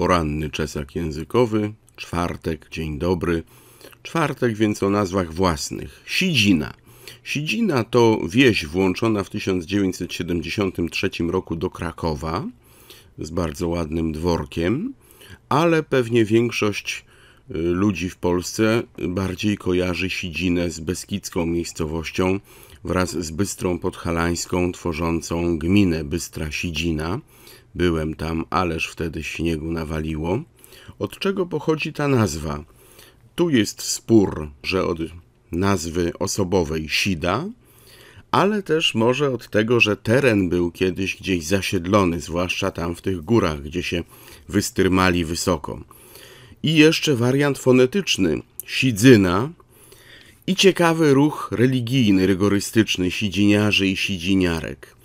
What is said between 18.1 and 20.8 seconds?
w Polsce bardziej kojarzy Sidzinę z